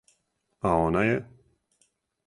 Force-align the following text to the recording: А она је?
А 0.69 0.71
она 0.87 1.05
је? 1.11 1.21